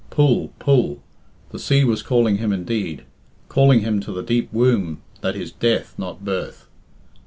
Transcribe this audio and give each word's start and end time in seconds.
Pull, 0.09 0.51
pull! 0.57 0.99
The 1.51 1.59
sea 1.59 1.83
was 1.83 2.01
calling 2.01 2.37
him 2.39 2.51
indeed. 2.51 3.03
Calling 3.49 3.81
him 3.81 3.99
to 3.99 4.11
the 4.11 4.23
deep 4.23 4.51
womb 4.51 5.03
that 5.21 5.35
is 5.35 5.51
death, 5.51 5.93
not 5.99 6.25
birth. 6.25 6.67